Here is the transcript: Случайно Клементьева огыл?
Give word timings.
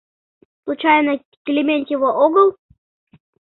Случайно 0.63 1.11
Клементьева 1.45 2.09
огыл? 2.25 2.47